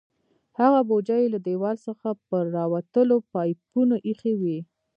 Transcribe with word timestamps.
هغه 0.59 0.79
بوجۍ 0.89 1.19
یې 1.25 1.31
له 1.33 1.39
دیوال 1.47 1.77
څخه 1.87 2.09
پر 2.27 2.43
راوتلو 2.57 3.15
پایپونو 3.31 3.95
ایښې 4.07 4.33
وې. 4.41 4.57